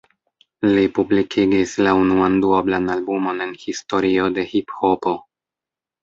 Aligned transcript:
Li 0.67 0.83
publikigis 0.99 1.73
la 1.87 1.91
unuan 2.03 2.37
duoblan 2.45 2.89
albumon 2.93 3.43
en 3.47 3.51
historio 3.65 4.25
de 4.39 4.47
hiphopo. 4.55 5.13